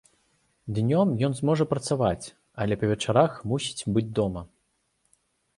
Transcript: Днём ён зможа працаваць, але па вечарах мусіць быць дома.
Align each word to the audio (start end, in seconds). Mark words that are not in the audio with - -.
Днём 0.77 1.11
ён 1.27 1.35
зможа 1.41 1.67
працаваць, 1.75 2.25
але 2.65 2.73
па 2.85 2.91
вечарах 2.93 3.31
мусіць 3.53 3.87
быць 3.99 4.07
дома. 4.23 4.41